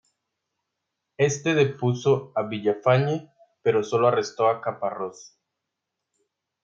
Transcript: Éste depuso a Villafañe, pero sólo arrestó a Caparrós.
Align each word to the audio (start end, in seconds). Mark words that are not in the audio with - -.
Éste 1.19 1.53
depuso 1.53 2.31
a 2.33 2.41
Villafañe, 2.47 3.31
pero 3.61 3.83
sólo 3.83 4.07
arrestó 4.07 4.49
a 4.49 4.59
Caparrós. 4.59 5.37